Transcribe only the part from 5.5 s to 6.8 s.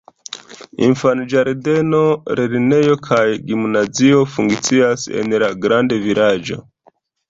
grandvilaĝo.